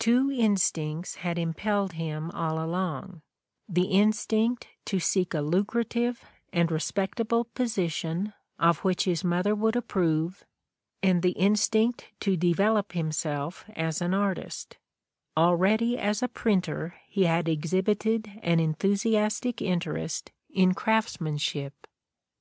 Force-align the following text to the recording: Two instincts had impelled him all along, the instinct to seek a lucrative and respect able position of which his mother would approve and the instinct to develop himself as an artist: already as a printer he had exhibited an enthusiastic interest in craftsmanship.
Two 0.00 0.28
instincts 0.32 1.14
had 1.14 1.38
impelled 1.38 1.92
him 1.92 2.32
all 2.32 2.60
along, 2.60 3.22
the 3.68 3.84
instinct 3.86 4.66
to 4.86 4.98
seek 4.98 5.34
a 5.34 5.40
lucrative 5.40 6.24
and 6.52 6.72
respect 6.72 7.20
able 7.20 7.44
position 7.44 8.32
of 8.58 8.80
which 8.80 9.04
his 9.04 9.22
mother 9.22 9.54
would 9.54 9.76
approve 9.76 10.44
and 11.00 11.22
the 11.22 11.30
instinct 11.30 12.08
to 12.18 12.36
develop 12.36 12.90
himself 12.90 13.64
as 13.76 14.02
an 14.02 14.14
artist: 14.14 14.78
already 15.36 15.96
as 15.96 16.24
a 16.24 16.28
printer 16.28 16.96
he 17.06 17.22
had 17.26 17.48
exhibited 17.48 18.32
an 18.42 18.58
enthusiastic 18.58 19.62
interest 19.62 20.32
in 20.50 20.74
craftsmanship. 20.74 21.86